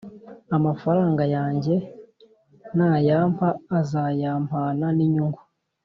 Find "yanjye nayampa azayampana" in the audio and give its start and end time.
1.35-4.85